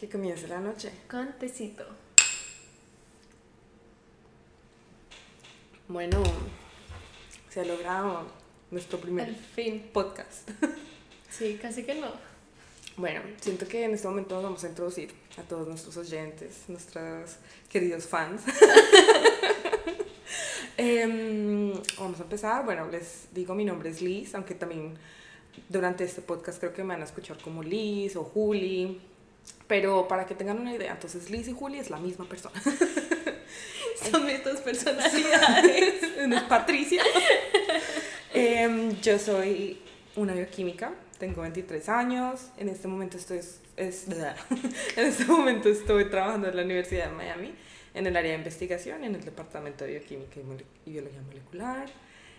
[0.00, 0.90] Que comience la noche.
[1.10, 1.84] Con tecito.
[5.88, 6.22] Bueno,
[7.50, 8.24] se ha logrado
[8.70, 9.90] nuestro primer Al fin.
[9.92, 10.48] podcast.
[11.28, 12.08] Sí, casi que no.
[12.96, 17.36] Bueno, siento que en este momento nos vamos a introducir a todos nuestros oyentes, nuestros
[17.68, 18.42] queridos fans.
[20.76, 22.64] Em, vamos a empezar.
[22.64, 24.96] Bueno, les digo, mi nombre es Liz, aunque también
[25.68, 29.00] durante este podcast creo que me van a escuchar como Liz o Juli.
[29.66, 32.60] Pero para que tengan una idea, entonces Liz y Juli es la misma persona.
[34.10, 36.02] Son mis dos personalidades.
[36.24, 37.02] Una es Patricia.
[38.32, 39.80] Em, yo soy
[40.16, 42.48] una bioquímica, tengo 23 años.
[42.56, 47.54] En este momento estoy, es, en este momento estoy trabajando en la Universidad de Miami
[47.92, 50.40] en el área de investigación, en el departamento de bioquímica
[50.86, 51.88] y biología molecular.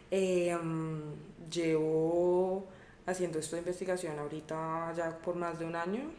[0.09, 1.01] Em,
[1.49, 2.67] llevo
[3.05, 6.11] haciendo esto de investigación ahorita ya por más de un año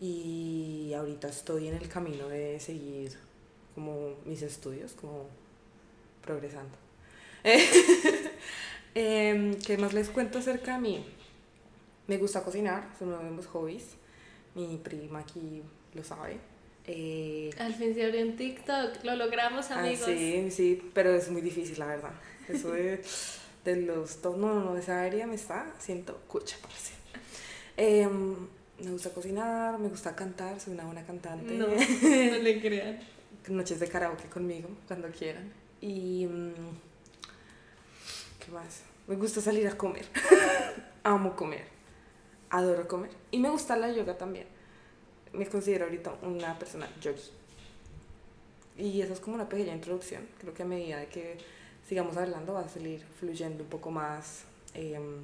[0.00, 3.12] y ahorita estoy en el camino de seguir
[3.74, 5.28] como mis estudios, como
[6.22, 6.76] progresando.
[8.94, 11.06] Em, ¿Qué más les cuento acerca de mí?
[12.08, 13.84] Me gusta cocinar, es uno de mis hobbies.
[14.56, 15.62] Mi prima aquí
[15.94, 16.40] lo sabe.
[16.86, 19.04] Eh, Al fin se abrió un TikTok.
[19.04, 20.06] Lo logramos, ah, amigos.
[20.06, 22.10] sí, sí, pero es muy difícil, la verdad.
[22.48, 23.00] Eso de,
[23.64, 26.94] de los dos, no, no, no, esa área me está haciendo cucha, parece.
[27.76, 28.34] Em,
[28.84, 31.52] me gusta cocinar, me gusta cantar, soy una buena cantante.
[31.54, 33.00] No, no le crean.
[33.48, 35.52] noches de karaoke conmigo cuando quieran.
[35.80, 36.26] Y.
[36.26, 36.52] mm,
[38.44, 38.82] ¿Qué más?
[39.06, 40.06] Me gusta salir a comer.
[41.04, 41.64] Amo comer.
[42.50, 43.10] Adoro comer.
[43.30, 44.46] Y me gusta la yoga también.
[45.32, 47.30] Me considero ahorita una persona yogi.
[48.76, 50.26] Y eso es como una pequeña introducción.
[50.40, 51.38] Creo que a medida de que
[51.86, 54.44] sigamos hablando va a salir fluyendo un poco más.
[54.74, 55.22] em,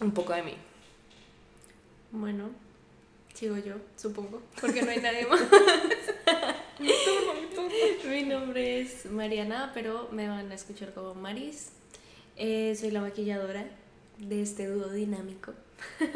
[0.00, 0.54] un poco de mí.
[2.12, 2.50] Bueno,
[3.38, 4.42] sigo yo, supongo.
[4.60, 5.40] Porque no hay nadie más.
[8.08, 11.68] Mi nombre es Mariana, pero me van a escuchar como Maris.
[12.36, 13.64] Eh, soy la maquilladora
[14.18, 15.54] de este dúo dinámico.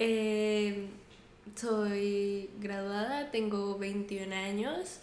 [0.00, 0.86] Eh,
[1.56, 5.00] soy graduada, tengo 21 años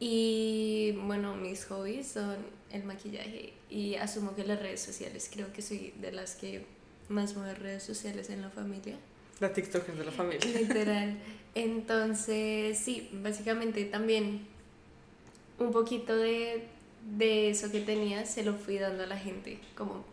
[0.00, 2.38] y bueno, mis hobbies son
[2.72, 5.30] el maquillaje y asumo que las redes sociales.
[5.32, 6.66] Creo que soy de las que
[7.08, 8.96] más mueve redes sociales en la familia.
[9.40, 10.46] La TikTok de la familia.
[10.58, 11.18] Literal.
[11.54, 14.46] Entonces, sí, básicamente también
[15.58, 16.66] un poquito de,
[17.16, 19.58] de eso que tenía se lo fui dando a la gente.
[19.76, 20.04] Como,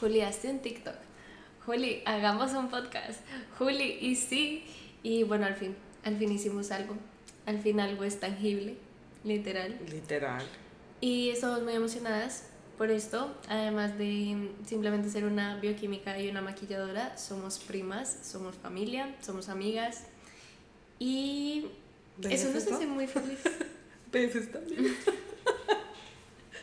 [0.00, 0.94] Juli, hazte un TikTok.
[1.66, 3.20] Juli, hagamos un podcast.
[3.58, 4.64] Juli, y sí.
[5.02, 6.96] Y bueno, al fin, al fin hicimos algo.
[7.46, 8.76] Al fin algo es tangible,
[9.24, 9.78] literal.
[9.90, 10.44] Literal.
[11.00, 12.51] Y estamos muy emocionadas
[12.82, 19.14] por esto, además de simplemente ser una bioquímica y una maquilladora, somos primas, somos familia,
[19.20, 20.02] somos amigas
[20.98, 21.66] y
[22.28, 23.38] eso nos ¿Ves hace muy feliz.
[24.12, 24.96] ¿Ves también?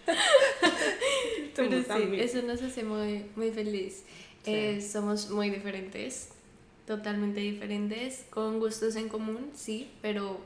[1.56, 4.04] Pero sí, eso nos hace muy, muy feliz.
[4.44, 4.52] Sí.
[4.54, 6.32] Eh, somos muy diferentes,
[6.86, 10.42] totalmente diferentes, con gustos en común, sí, pero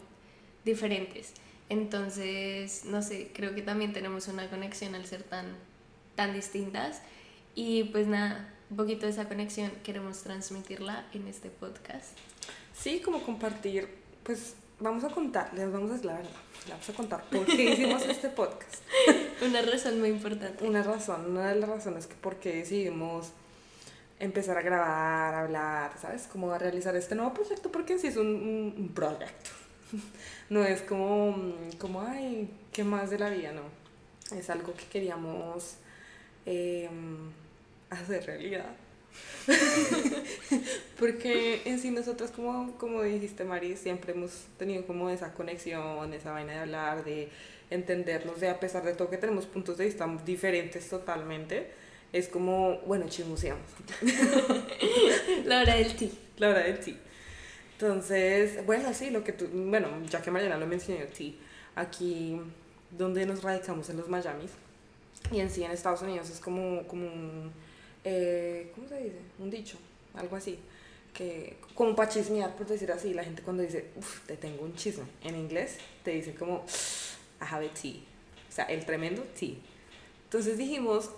[0.66, 1.34] diferentes.
[1.70, 5.46] Entonces, no sé, creo que también tenemos una conexión al ser tan,
[6.16, 7.02] tan distintas.
[7.56, 12.18] Y pues nada, un poquito de esa conexión queremos transmitirla en este podcast.
[12.78, 13.88] Sí, como compartir,
[14.24, 16.32] pues vamos a contar, les vamos a la verdad,
[16.62, 18.78] les vamos a contar por qué hicimos este podcast.
[19.42, 20.64] Una razón muy importante.
[20.68, 23.30] Una razón, una de las razones que por qué decidimos
[24.20, 26.24] empezar a grabar, a hablar, ¿sabes?
[26.32, 29.50] Como a realizar este nuevo proyecto, porque sí es un, un- un proyecto.
[30.50, 33.52] No es como, como, ay, ¿qué más de la vida?
[33.52, 33.64] No.
[34.38, 35.76] Es algo que queríamos
[36.46, 37.32] em,
[37.90, 38.76] hacer realidad.
[41.00, 46.32] Porque en sí nosotros, como, como dijiste Mari, siempre hemos tenido como esa conexión, esa
[46.32, 47.30] vaina de hablar, de
[47.70, 51.72] entendernos, de a pesar de todo que tenemos puntos de vista diferentes totalmente,
[52.12, 53.66] es como, bueno, chismoseamos,
[55.46, 56.12] La hora del ti.
[56.38, 56.98] la verdad de ti.
[57.88, 61.38] Entonces, bueno, sí, lo que tú, bueno, ya que Mariana lo mencionó, sí,
[61.76, 62.40] aquí
[62.92, 64.52] donde nos radicamos en los Miamis
[65.32, 67.52] y en sí en Estados Unidos es como, como un,
[68.06, 69.18] eh, ¿cómo se dice?
[69.40, 69.78] Un dicho,
[70.16, 70.58] algo así,
[71.14, 74.76] que como para chismear, por decir así, la gente cuando dice, uff, te tengo un
[74.76, 76.64] chisme, en inglés te dice como,
[77.42, 77.96] I have a tea,
[78.50, 79.56] o sea, el tremendo tea.
[80.26, 81.10] Entonces dijimos,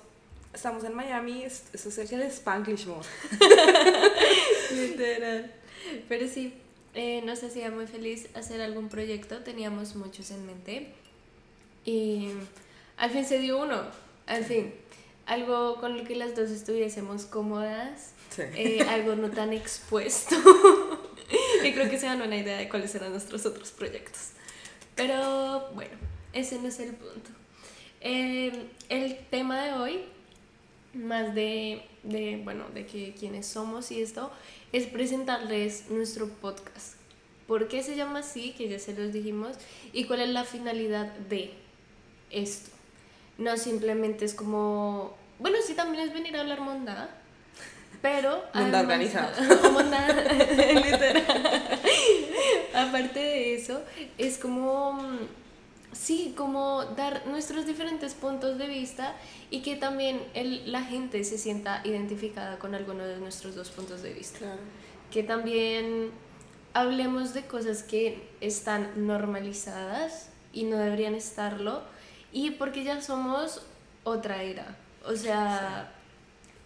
[0.54, 3.08] estamos en Miami, es- eso es el Spanglish more.
[4.72, 5.52] Literal.
[6.10, 6.54] Pero sí,
[6.94, 10.88] eh, nos hacía muy feliz hacer algún proyecto, teníamos muchos en mente
[11.86, 12.30] y
[12.98, 13.82] al fin se dio uno,
[14.28, 14.74] al fin.
[15.26, 18.42] Algo con lo que las dos estuviésemos cómodas, Sí.
[18.56, 20.36] eh, algo no tan expuesto.
[21.64, 24.30] y creo que se dan una idea de cuáles serán nuestros otros proyectos.
[24.96, 25.94] Pero bueno,
[26.34, 27.30] ese no es el punto.
[28.02, 30.00] Eh, el tema de hoy,
[30.94, 34.32] más de, de, bueno, de que quiénes somos y esto,
[34.72, 36.96] es presentarles nuestro podcast.
[37.48, 38.54] ¿Por qué se llama así?
[38.58, 39.58] Que ya se los dijimos.
[39.94, 41.54] ¿Y cuál es la finalidad de
[42.32, 42.72] esto?
[43.38, 45.16] No simplemente es como...
[45.40, 47.10] Bueno, sí también es venir a hablar mondada,
[48.02, 48.42] pero...
[48.54, 49.34] Monda organizada.
[50.86, 51.80] literal.
[52.74, 53.82] Aparte de eso,
[54.18, 55.00] es como...
[55.96, 59.16] Sí, como dar nuestros diferentes puntos de vista
[59.50, 64.02] y que también el, la gente se sienta identificada con alguno de nuestros dos puntos
[64.04, 64.40] de vista.
[64.40, 64.60] Claro.
[65.10, 66.12] Que también
[66.74, 71.84] hablemos de cosas que están normalizadas y no deberían estarlo
[72.34, 73.66] y porque ya somos
[74.04, 74.78] otra era.
[75.06, 75.94] O sea,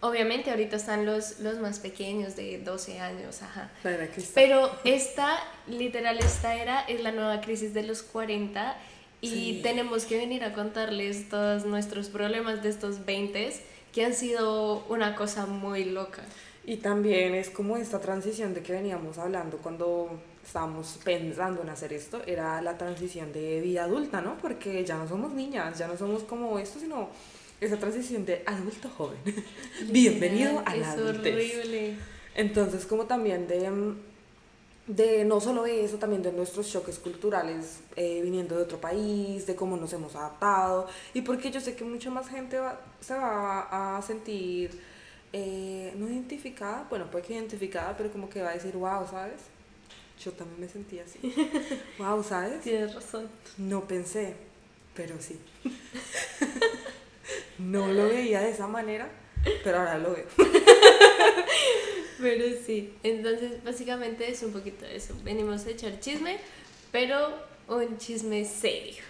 [0.00, 3.70] obviamente ahorita están los, los más pequeños de 12 años, ajá.
[4.34, 5.38] Pero esta,
[5.68, 8.76] literal, esta era es la nueva crisis de los 40
[9.20, 9.60] y Sí.
[9.62, 13.52] tenemos que venir a contarles todos nuestros problemas de estos 20
[13.92, 16.22] que han sido una cosa muy loca.
[16.64, 20.10] Y también es como esta transición de que veníamos hablando cuando
[20.44, 24.36] estábamos pensando en hacer esto, era la transición de vida adulta, ¿no?
[24.38, 27.08] Porque ya no somos niñas, ya no somos como esto, sino
[27.60, 29.18] esa transición de adulto joven.
[29.90, 31.34] Bienvenido a la Es adultez.
[31.34, 31.94] horrible.
[32.34, 33.96] Entonces, como también de, mm,
[34.96, 39.54] de no solo eso, también de nuestros choques culturales eh, viniendo de otro país, de
[39.54, 43.96] cómo nos hemos adaptado, y porque yo sé que mucha más gente va- se va
[43.96, 44.80] a sentir,
[45.32, 49.42] eh, no identificada, bueno, puede que identificada, pero como que va a decir, wow, ¿sabes?
[50.24, 51.18] Yo también me sentí así.
[51.98, 52.60] wow, ¿sabes?
[52.60, 53.28] Tienes razón.
[53.58, 54.34] No pensé,
[54.94, 55.38] pero sí.
[57.58, 59.08] no lo veía de esa manera,
[59.62, 60.26] pero ahora lo veo.
[62.20, 65.14] Pero sí, entonces básicamente es un poquito eso.
[65.24, 66.38] Venimos a echar chisme,
[66.92, 67.34] pero
[67.68, 69.02] un chisme serio.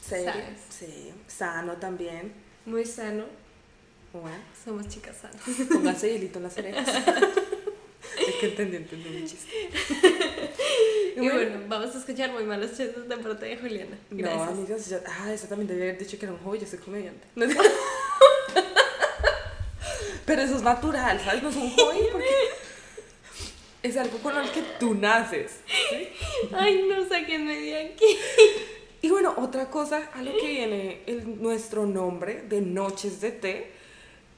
[0.00, 0.60] Serio, ¿Sabes?
[0.70, 2.32] sí, sano también.
[2.66, 3.24] Muy sano.
[4.12, 5.40] Bueno, Somos chicas sanas.
[5.70, 6.88] póngase hilito en las orejas.
[8.26, 9.48] es que entendí, entendí mi chiste.
[11.16, 13.98] Y bueno, vamos a escuchar muy malos chistes de parte de Juliana.
[14.10, 16.78] no, amigas, yo, ah, esa también debía haber dicho que era un hobby, yo soy
[16.78, 17.26] comediante.
[20.30, 21.42] Pero eso es natural, ¿sabes?
[21.42, 22.28] No es un hobby porque
[23.82, 25.58] es algo con el que tú naces.
[25.66, 26.08] ¿sí?
[26.52, 28.16] Ay, no, sáquenme de aquí.
[29.02, 33.72] Y bueno, otra cosa a lo que viene el, nuestro nombre de Noches de Té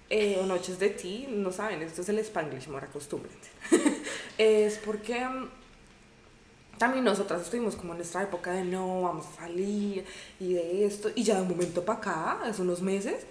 [0.08, 3.50] eh, o Noches de Ti, no saben, esto es el Spanglish, ahora acostúmbrense.
[4.38, 5.50] es porque mm,
[6.78, 10.06] también nosotras estuvimos como en nuestra época de no, vamos a salir
[10.40, 13.26] y de esto, y ya de un momento para acá, hace unos meses,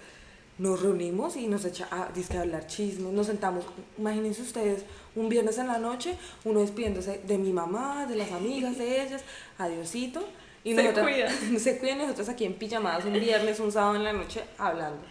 [0.58, 3.64] nos reunimos y nos echa a, a hablar chismes, nos sentamos,
[3.98, 4.84] imagínense ustedes,
[5.16, 9.22] un viernes en la noche, uno despidiéndose de mi mamá, de las amigas de ellas,
[9.58, 10.22] adiosito.
[10.64, 11.58] Y Se nosotras- cuidan.
[11.60, 15.02] se cuidan nosotros aquí en pijamadas un viernes, un sábado en la noche, hablando.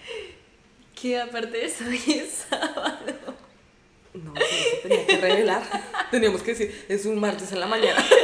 [1.00, 3.42] Que aparte de eso, hoy es sábado.
[4.14, 5.64] No, pero eso tenía que revelar.
[6.12, 8.04] Teníamos que decir, es un martes en la mañana.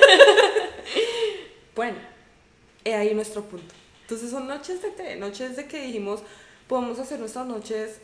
[1.76, 1.98] Bueno,
[2.84, 3.74] he ahí nuestro punto.
[4.02, 6.22] Entonces son noches de té, noches de que dijimos,
[6.68, 8.00] podemos hacer nuestras noches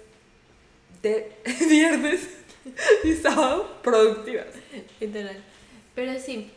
[1.01, 1.31] de
[1.69, 2.27] viernes
[3.03, 4.47] y sábado productivas.
[4.99, 5.37] Literal.
[5.95, 6.49] Pero sí,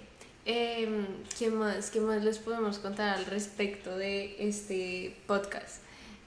[0.45, 1.07] em,
[1.39, 5.83] ¿qué, más, ¿qué más les podemos contar al respecto de este podcast?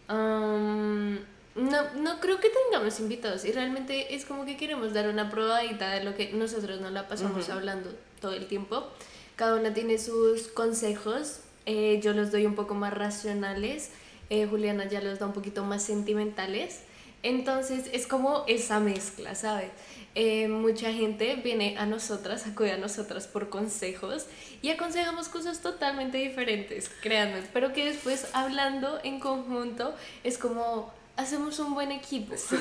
[0.07, 1.19] Am,
[1.55, 5.91] no, no creo que tengamos invitados y realmente es como que queremos dar una probadita
[5.91, 7.53] de lo que nosotros nos la pasamos Ujú.
[7.53, 8.87] hablando todo el tiempo.
[9.35, 13.91] Cada una tiene sus consejos, eh, yo los doy un poco más racionales,
[14.29, 16.79] eh, Juliana ya los da un poquito más sentimentales.
[17.21, 19.69] Entonces es como esa mezcla, ¿sabes?
[20.15, 24.25] Eh, mucha gente viene a nosotras, acude a nosotras por consejos
[24.61, 29.93] y aconsejamos cosas totalmente diferentes, créanme, pero que después hablando en conjunto
[30.23, 32.35] es como hacemos un buen equipo.
[32.37, 32.55] Sí,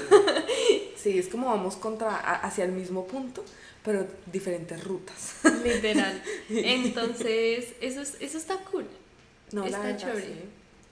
[0.97, 3.45] sí es como vamos contra, hacia el mismo punto,
[3.85, 5.37] pero diferentes rutas.
[5.65, 6.21] Literal.
[6.51, 8.87] Entonces, eso, es- eso está cool.
[9.53, 10.27] No, la verdad, chévere.
[10.27, 10.33] sí.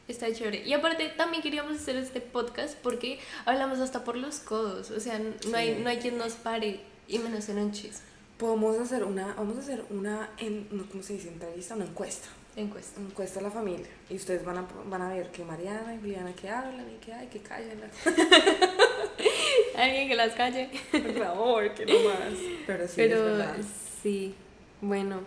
[0.08, 0.62] Está chévere.
[0.64, 4.90] Y aparte, también queríamos hacer este podcast porque hablamos hasta por los codos.
[4.92, 5.80] O sea, no, hay, Sí.
[5.82, 8.06] no hay quien nos pare, y menos en un chisme.
[8.38, 11.28] Podemos hacer una, vamos a hacer una, en, ¿cómo se dice?
[11.28, 12.28] Entrevista, una encuesta.
[12.54, 13.00] Encuesta.
[13.00, 13.86] Encuesta a la familia.
[14.08, 17.12] Y ustedes van a, van a ver que Mariana y Juliana que hablan y que
[17.12, 17.78] ay, que callan.
[19.76, 20.70] Alguien que las calle.
[20.90, 22.38] Por favor, que no más.
[22.66, 23.56] Pero sí, es Pero verdad.
[24.02, 24.34] sí,
[24.80, 25.20] bueno,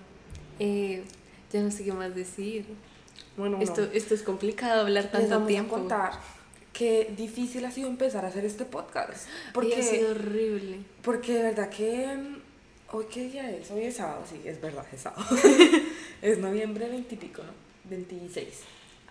[0.59, 1.03] eh,
[1.51, 2.65] ya no sé qué más decir.
[3.37, 3.63] Bueno, no.
[3.63, 5.75] Esto, esto es complicado hablar Les tanto vamos tiempo.
[5.75, 6.11] a contar
[6.73, 9.27] qué difícil ha sido empezar a hacer este podcast.
[9.53, 10.79] Porque ha sido horrible.
[11.01, 12.49] porque de verdad que mm,
[12.91, 13.69] ¿Hoy qué día es?
[13.69, 15.23] Hoy es sábado, sí, es verdad, es sábado.
[16.23, 17.51] es noviembre 20 y pico, ¿no?
[17.87, 18.47] 26.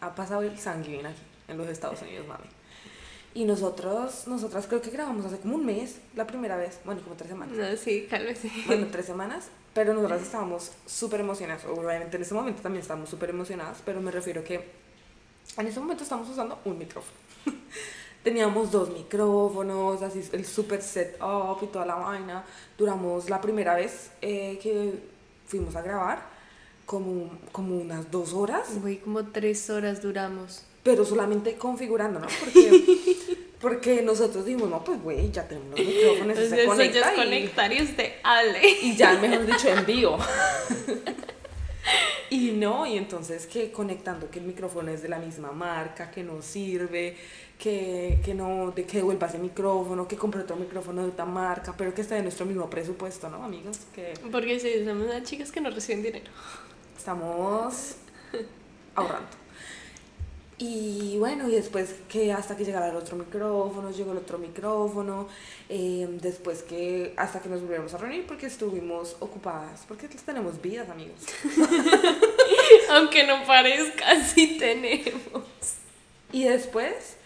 [0.00, 2.46] Ha pasado el Thanksgiving aquí, en los Estados Unidos, mami.
[3.34, 7.14] Y nosotros, nosotras creo que grabamos hace como un mes, la primera vez, bueno, como
[7.14, 7.56] tres semanas.
[7.56, 8.50] No, sí, cálmese.
[8.66, 9.46] Bueno, tres semanas,
[9.78, 11.64] pero nosotras estábamos súper emocionadas.
[11.66, 14.72] Obviamente en ese momento también estábamos súper emocionadas, pero me refiero que
[15.56, 17.16] en ese momento estamos usando un micrófono.
[18.24, 22.44] Teníamos dos micrófonos, así el super setup y toda la vaina.
[22.76, 24.98] Duramos la primera vez eh, que
[25.46, 26.26] fuimos a grabar
[26.84, 28.80] como, como unas dos horas.
[28.80, 30.64] Güey, como tres horas duramos.
[30.82, 32.26] Pero solamente configurando, ¿no?
[32.40, 37.00] Porque, porque nosotros dijimos, no, pues güey, ya tenemos los micrófonos, Entonces, se eso ya
[37.10, 38.60] es y- conectar y usted hable.
[38.82, 40.18] y ya, mejor dicho, en vivo.
[42.30, 46.22] Y no, y entonces que conectando que el micrófono es de la misma marca, que
[46.22, 47.16] no sirve,
[47.58, 51.74] que, que no, de que devuelva ese micrófono, que compre otro micrófono de otra marca,
[51.74, 53.78] pero que esté de nuestro mismo presupuesto, ¿no, amigos?
[53.94, 56.30] Que Porque sí, somos unas chicas que no reciben dinero.
[56.98, 57.94] estamos
[58.94, 59.28] ahorrando.
[60.60, 65.28] Y bueno, y después que hasta que llegara el otro micrófono, llegó el otro micrófono,
[65.68, 70.88] eh, después que hasta que nos volviéramos a reunir porque estuvimos ocupadas, porque tenemos vidas,
[70.90, 71.20] amigos.
[72.90, 75.44] Aunque no parezca, sí tenemos.
[76.32, 77.16] Y después,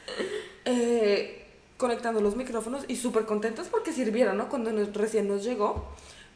[0.66, 1.46] eh,
[1.78, 4.48] conectando los micrófonos y súper contentos porque sirvieron, ¿no?
[4.50, 5.88] Cuando nos- recién nos llegó,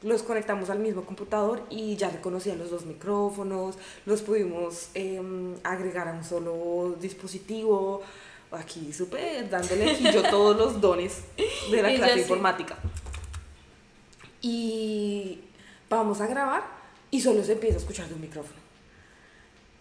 [0.03, 6.09] los conectamos al mismo computador y ya reconocían los dos micrófonos, los pudimos em, agregar
[6.09, 8.03] a un solo dispositivo.
[8.53, 11.23] Aquí súper dándole yo todos los dones
[11.71, 12.77] de la clase de informática.
[14.41, 15.41] Y
[15.91, 16.63] vamos a grabar
[17.11, 18.67] y solo se empieza a escuchar de un micrófono.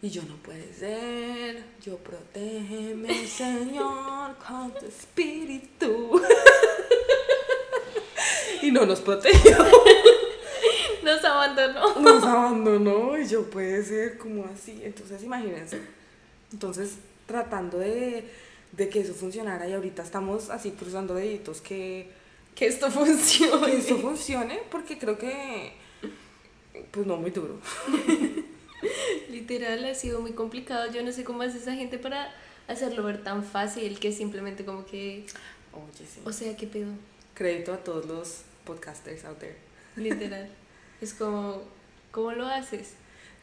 [0.01, 6.22] Y yo no puede ser, yo protégeme, Señor, con tu espíritu.
[8.62, 9.58] y no nos protegió,
[11.03, 12.00] Nos abandonó.
[12.00, 14.82] nos abandonó y yo puede ser como así.
[14.84, 15.79] Entonces imagínense.
[16.51, 16.96] Entonces
[17.27, 18.25] tratando de,
[18.72, 22.10] de que eso funcionara y ahorita estamos así cruzando deditos que,
[22.55, 23.65] Que esto funcione.
[23.72, 25.74] que esto funcione porque creo que,
[26.91, 27.60] pues no muy duro.
[29.29, 30.91] Literal, ha sido muy complicado.
[30.91, 32.34] Yo no sé cómo hace esa gente para
[32.67, 35.25] hacerlo ver tan fácil que simplemente como que...
[35.74, 36.22] Oye, sí.
[36.25, 36.89] O sea, ¿qué pedo?
[37.36, 39.55] Crédito a todos los podcasters out there.
[39.95, 40.50] Literal.
[41.01, 41.62] es como...
[42.12, 42.93] ¿Cómo lo haces?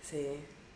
[0.02, 0.26] Sí.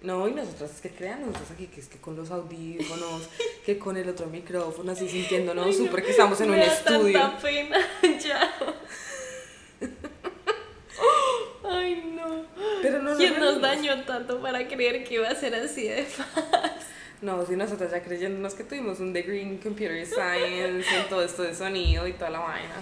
[0.03, 3.29] No, y nosotros es que crean nosotros aquí, que es que con los audífonos,
[3.65, 6.61] que con el otro micrófono, así sintiéndonos Ay, no, súper que estamos en me un
[6.61, 7.19] da estudio.
[7.19, 7.79] tanta pena
[8.23, 8.53] ya.
[11.65, 12.45] Ay, no.
[12.83, 16.45] Pero no ¿Quién nos dañó tanto para creer que iba a ser así de fácil?
[17.23, 21.43] No, sí, nosotros ya creyéndonos que tuvimos un degree en Computer Science, en todo esto
[21.43, 22.75] de sonido y toda la vaina.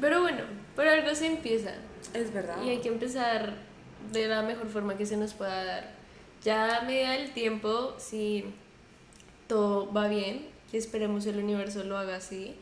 [0.00, 0.42] Pero bueno,
[0.74, 1.74] por algo se empieza.
[2.14, 2.62] Es verdad.
[2.62, 3.54] Y hay que empezar
[4.12, 5.96] de la mejor forma que se nos pueda dar.
[6.42, 8.44] Ya a medida del tiempo, si
[9.48, 12.54] todo va bien, y esperemos el universo lo haga así,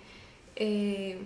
[0.56, 1.18] eh,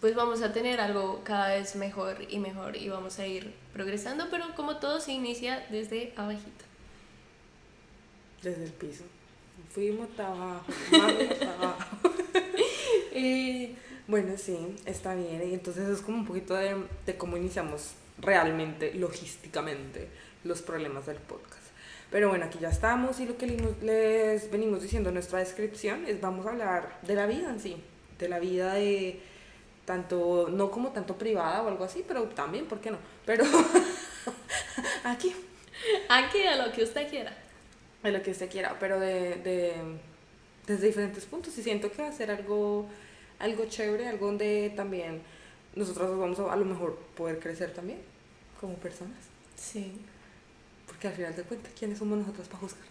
[0.00, 4.26] pues vamos a tener algo cada vez mejor y mejor y vamos a ir progresando,
[4.30, 6.64] pero como todo se inicia desde abajito.
[8.42, 9.04] Desde el piso.
[9.70, 12.10] Fuimos hasta abajo, hasta abajo.
[13.18, 13.74] Eh,
[14.08, 15.42] Bueno, sí, está bien.
[15.50, 20.08] Y entonces es como un poquito de, de cómo iniciamos realmente, logísticamente,
[20.44, 21.54] los problemas del podcast.
[22.10, 23.46] Pero bueno, aquí ya estamos y lo que
[23.82, 27.82] les venimos diciendo en nuestra descripción es vamos a hablar de la vida en sí,
[28.18, 29.20] de la vida de
[29.84, 32.98] tanto, no como tanto privada o algo así, pero también, ¿por qué no?
[33.24, 33.44] Pero
[35.04, 35.34] aquí,
[36.08, 37.36] aquí a lo que usted quiera.
[38.02, 39.74] de lo que usted quiera, pero de, de-
[40.66, 42.86] desde diferentes puntos y siento que va a ser algo,
[43.38, 45.22] algo chévere, algo donde también
[45.74, 47.98] nosotros vamos a, a lo mejor poder crecer también
[48.60, 49.16] como personas,
[49.56, 49.92] Sí.
[50.86, 52.86] porque al final de cuentas, ¿quiénes somos nosotros para juzgar?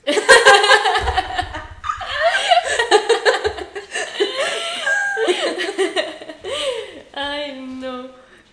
[7.13, 8.07] Ay, no.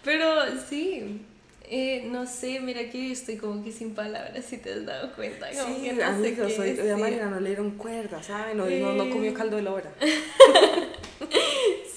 [0.04, 0.26] Pero
[0.68, 1.20] sí.
[1.68, 5.12] eh, no sé, mira que yo estoy como que sin palabras, si te has dado
[5.14, 5.48] cuenta.
[5.50, 6.96] Como Sí, que no sé hoy a decir.
[6.96, 8.60] Mariana no le dieron cuerda, ¿saben?
[8.60, 9.90] Hoy no, no comió caldo de lora.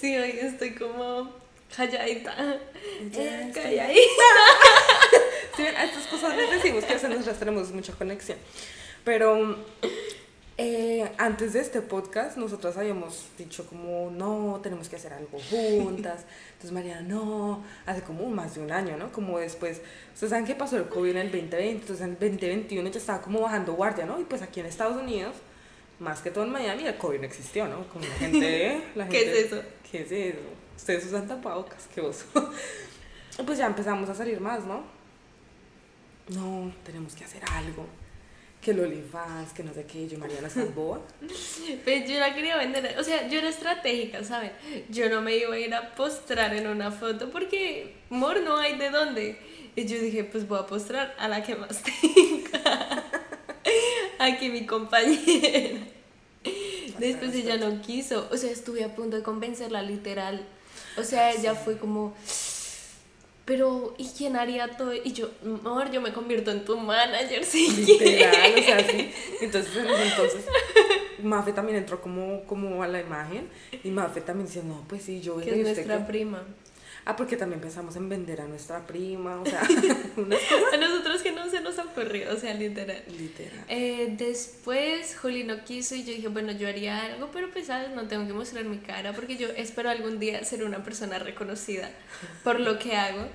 [0.05, 1.31] Sí, hoy estoy como
[1.75, 2.35] calladita.
[3.11, 3.97] Eh, calladita.
[5.57, 8.37] Sí, a estas cosas les decimos que a veces nosotras tenemos mucha conexión.
[9.03, 9.55] Pero
[10.59, 16.25] eh, antes de este podcast, nosotras habíamos dicho como, no, tenemos que hacer algo juntas.
[16.49, 19.11] Entonces María, no, hace como más de un año, ¿no?
[19.11, 19.81] Como después,
[20.13, 23.23] ustedes saben que pasó el COVID en el 2020, entonces en el 2021 ya estaba
[23.23, 24.19] como bajando guardia, ¿no?
[24.19, 25.35] Y pues aquí en Estados Unidos,
[25.99, 27.87] más que todo en Miami, el COVID no existió, ¿no?
[27.87, 28.81] Como la gente...
[28.95, 29.61] La ¿Qué gente es eso?
[29.89, 30.39] ¿Qué es eso?
[30.75, 32.25] Ustedes usan tapabocas, qué oso.
[33.45, 34.83] pues ya empezamos a salir más, ¿no?
[36.29, 37.85] No, tenemos que hacer algo.
[38.61, 40.99] Que el OnlyFans, que no sé qué, yo Mariana estás boba.
[41.83, 44.51] Pues yo la quería vender, o sea, yo era estratégica, ¿saben?
[44.89, 48.77] Yo no me iba a ir a postrar en una foto porque, amor, no hay
[48.77, 49.37] de dónde.
[49.75, 52.34] Y yo dije, pues voy a postrar a la que más tenga.
[54.25, 55.79] Aquí mi compañera.
[56.99, 60.45] Después ella no quiso, o sea, estuve a punto de convencerla literal.
[60.97, 62.15] O sea, ella fue como,
[63.45, 64.93] pero ¿y quién haría todo?
[64.93, 67.69] Y yo, amor, yo me convierto en tu manager, sí.
[67.85, 69.11] Literal, o sea, sí.
[69.41, 70.45] Entonces, entonces
[71.23, 73.49] Mafe también entró como, como a la imagen
[73.83, 76.43] y Mafe también decía, no, pues sí, yo Que es nuestra prima.
[77.07, 79.61] Ah, porque también pensamos en vender a nuestra prima, o sea,
[80.73, 83.03] A nosotros que no se nos ocurrió, o sea, literal.
[83.17, 83.63] Literal.
[83.69, 87.91] Eh, después Juli no quiso y yo dije, bueno, yo haría algo, pero pues, ¿sabes?
[87.91, 91.91] No tengo que mostrar mi cara porque yo espero algún día ser una persona reconocida
[92.43, 93.27] por lo que hago.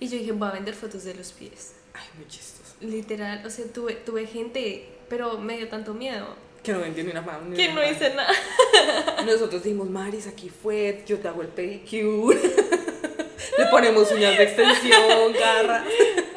[0.00, 1.72] Y yo dije, voy a vender fotos de los pies.
[1.94, 2.74] Ay, muy chistoso.
[2.82, 7.10] Literal, o sea, tuve, tuve gente, pero me dio tanto miedo Que no vendió ni
[7.12, 7.46] una mano.
[7.46, 7.92] ni que una no mano.
[7.92, 8.32] hice nada.
[9.24, 12.38] Nosotros dijimos, Maris, aquí fue, yo te hago el pedicure.
[13.58, 15.84] Le ponemos uñas de extensión, garra.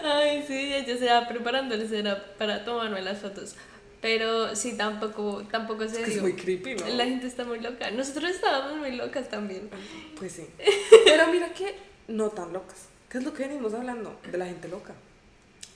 [0.04, 3.56] Ay, sí, ella se va preparando el cera para tomarme las fotos.
[4.02, 6.88] Pero sí, tampoco, tampoco se Es que es muy creepy, ¿no?
[6.90, 7.90] La gente está muy loca.
[7.92, 9.70] Nosotros estábamos muy locas también.
[10.18, 10.48] Pues sí.
[11.06, 11.76] Pero mira que
[12.08, 12.88] no tan locas.
[13.10, 14.20] ¿Qué es lo que venimos hablando?
[14.32, 14.94] De la gente loca.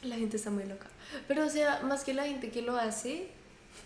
[0.03, 0.87] La gente está muy loca.
[1.27, 3.27] Pero, o sea, más que la gente que lo hace,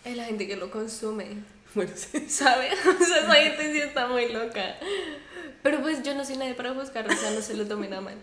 [0.04, 1.26] es la gente que lo consume.
[1.74, 2.26] Bueno, sí.
[2.28, 2.74] ¿Sabes?
[2.86, 4.76] O sea, esa gente sí está muy loca.
[5.66, 8.00] Pero pues yo no soy nadie para juzgar, o sea, no se lo tomen a
[8.00, 8.14] mal.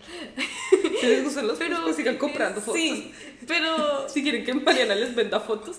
[0.98, 2.80] Si les gustan los Pero fotos, pues sigan comprando fotos.
[2.80, 3.12] Sí,
[3.46, 5.76] pero Si quieren que Mariana les venda fotos.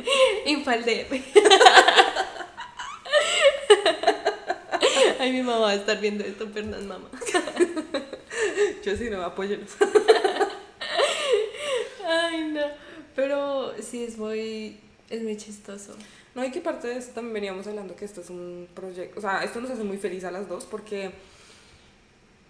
[0.46, 1.24] infaldeme.
[5.18, 7.10] Ay, mi mamá va a estar viendo esto, perdón, mamá.
[8.84, 9.72] Yo sí no apóyenos.
[12.06, 12.62] Ay, no.
[13.16, 14.78] Pero sí, es muy,
[15.10, 15.96] es muy chistoso.
[16.38, 19.20] No, y que parte de eso también veníamos hablando que esto es un proyecto, o
[19.20, 21.10] sea, esto nos hace muy feliz a las dos porque,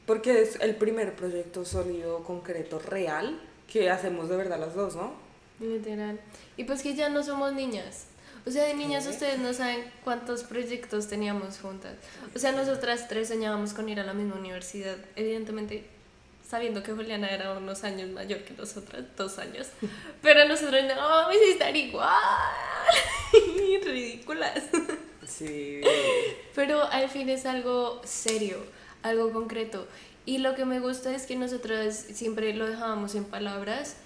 [0.04, 5.14] porque es el primer proyecto sólido, concreto, real que hacemos de verdad las dos, ¿no?
[5.58, 6.20] Literal.
[6.58, 8.08] Y pues que ya no somos niñas.
[8.46, 9.10] O sea, de niñas ¿Qué?
[9.10, 11.94] ustedes no saben cuántos proyectos teníamos juntas.
[12.36, 14.98] O sea, nosotras tres soñábamos con ir a la misma universidad.
[15.16, 15.86] Evidentemente,
[16.46, 19.68] sabiendo que Juliana era unos años mayor que nosotras, dos años.
[20.20, 22.06] Pero nosotros no, vamos a estar igual.
[23.84, 24.62] Ridículas.
[25.26, 25.80] Sí.
[26.54, 28.58] Pero al fin es algo serio,
[29.02, 29.86] algo concreto.
[30.26, 33.96] Y lo que me gusta es que nosotras siempre lo dejábamos en palabras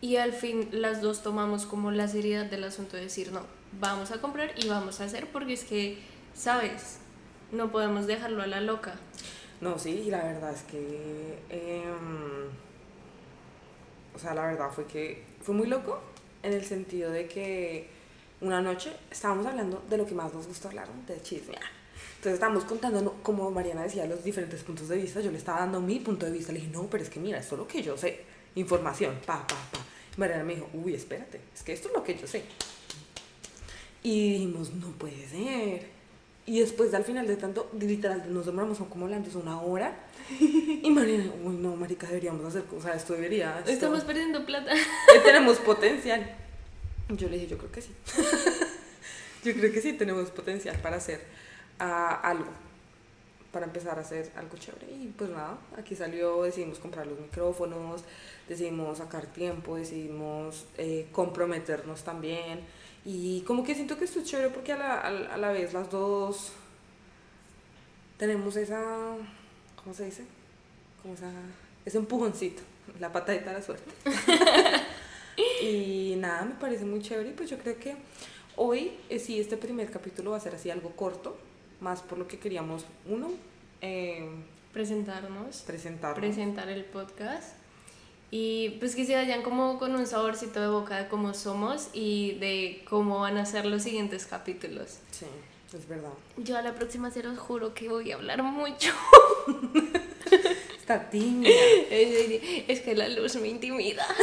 [0.00, 3.42] y al fin las dos tomamos como la seriedad del asunto de decir, no,
[3.80, 5.98] vamos a comprar y vamos a hacer porque es que,
[6.34, 6.98] ¿sabes?
[7.50, 8.94] No podemos dejarlo a la loca.
[9.60, 12.48] No, sí, y la verdad es que, em,
[14.14, 16.00] o sea, la verdad fue que fue muy loco
[16.42, 17.88] en el sentido de que
[18.42, 21.54] una noche estábamos hablando de lo que más nos gusta hablar, de chisme.
[22.16, 25.20] Entonces estábamos contando, como Mariana decía, los diferentes puntos de vista.
[25.20, 26.52] Yo le estaba dando mi punto de vista.
[26.52, 28.20] Le dije, no, pero es que mira, esto es lo que yo sé.
[28.54, 29.78] Información, pa, pa, pa.
[30.18, 32.44] Mariana me dijo, uy, espérate, es que esto es lo que yo sé.
[34.02, 35.86] Y dijimos, no puede ser.
[36.44, 39.96] Y después, al final de tanto, literal, nos demoramos como hablando, es una hora.
[40.38, 43.58] Y Mariana, uy, no, marica, deberíamos hacer, o sea, esto debería.
[43.60, 44.74] esto- Estamos perdiendo plata.
[44.74, 46.36] eh, tenemos potencial.
[47.16, 47.90] Yo le dije, yo creo que sí.
[49.44, 51.20] yo creo que sí tenemos potencial para hacer
[51.78, 52.50] ah, algo.
[53.52, 54.86] Para empezar a hacer algo chévere.
[54.90, 58.02] Y pues nada, aquí salió, decidimos comprar los micrófonos,
[58.48, 62.60] decidimos sacar tiempo, decidimos eh, comprometernos también.
[63.04, 65.90] Y como que siento que esto es chévere porque a la, a la- vez las
[65.90, 66.52] dos
[68.16, 68.80] tenemos esa,
[69.82, 70.24] ¿cómo se dice?
[71.02, 71.30] Como esa,
[71.84, 72.62] ese empujoncito,
[73.00, 73.90] la patadita de la suerte.
[75.62, 77.96] y nada, me parece muy chévere y pues yo creo que
[78.56, 81.36] hoy eh, sí, este primer capítulo va a ser así algo corto,
[81.80, 83.30] más por lo que queríamos, uno,
[83.80, 84.28] eh,
[84.72, 85.62] Presentarnos.
[85.62, 86.14] presentar.
[86.14, 87.54] presentar el podcast
[88.30, 92.32] y pues que se vayan como con un saborcito de boca de cómo somos y
[92.38, 94.98] de cómo van a ser los siguientes capítulos.
[95.10, 95.26] sí,
[95.76, 96.12] es verdad.
[96.38, 98.92] Yo a la próxima se los juro que voy a hablar mucho.
[100.78, 101.50] Está tímida.
[102.68, 104.06] Es que la luz me intimida.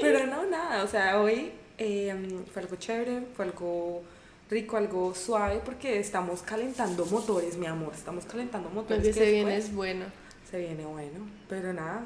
[0.00, 2.14] Pero no, nada, o sea, hoy eh,
[2.52, 4.02] fue algo chévere, fue algo
[4.50, 9.02] rico, algo suave, porque estamos calentando motores, mi amor, estamos calentando Lo motores.
[9.06, 10.06] que se viene es bueno.
[10.50, 12.02] Se viene bueno, pero nada,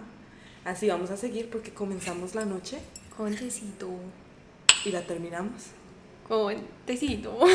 [0.65, 2.79] así vamos a seguir porque comenzamos la noche
[3.17, 3.89] Con tecito,
[4.85, 5.63] y la terminamos.
[6.33, 6.51] O
[6.87, 7.39] tecito.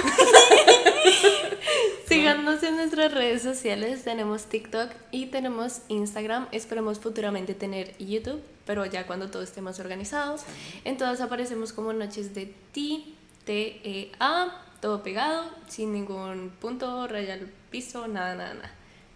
[2.07, 6.47] Síganos en nuestras redes sociales, tenemos TikTok y tenemos Instagram.
[6.51, 10.37] Esperemos futuramente tener YouTube, pero ya cuando todo esté más organizado.
[10.85, 17.49] En todas aparecemos como Noches de Ti, T-E-A, todo pegado, sin ningún punto, raya al
[17.71, 18.71] piso, nada, nada, nada.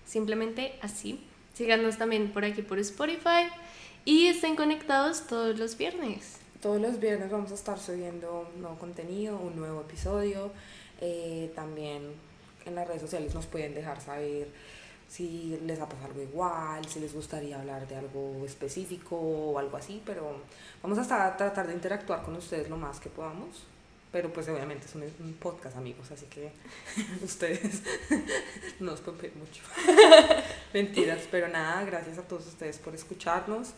[0.06, 1.24] Simplemente así.
[1.54, 3.50] Síganos también por aquí por Spotify
[4.06, 6.41] y estén conectados todos los viernes.
[6.62, 10.52] Todos los viernes vamos a estar subiendo nuevo contenido, un nuevo episodio.
[11.00, 12.14] Eh, también
[12.66, 14.48] en las redes sociales nos pueden dejar saber
[15.08, 19.76] si les ha pasado algo igual, si les gustaría hablar de algo específico o algo
[19.76, 20.38] así, pero
[20.84, 23.66] vamos a tratar de interactuar con ustedes lo más que podamos.
[24.12, 26.52] Pero pues obviamente es un, podcast, amigos, así que
[27.24, 27.82] ustedes
[28.80, 29.64] no nos pueden mucho.
[30.76, 33.74] Mentiras, pero nada, gracias a todos ustedes por escucharnos.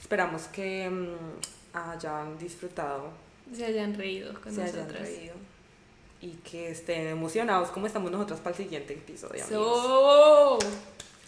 [0.00, 3.10] Esperamos que mm, hayan disfrutado,
[3.54, 5.02] Se hayan reído con se hayan nosotras.
[5.02, 5.34] reído
[6.20, 9.44] y que estén emocionados como estamos nosotros para el siguiente episodio.
[9.46, 10.58] So,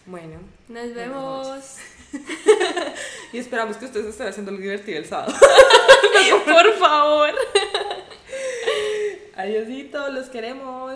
[0.07, 1.75] Bueno, nos vemos.
[3.33, 5.33] y esperamos que ustedes estén haciendo algo divertido el sábado.
[6.45, 7.29] Por favor.
[9.35, 10.95] Adiósito, los queremos.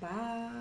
[0.00, 0.55] Bye.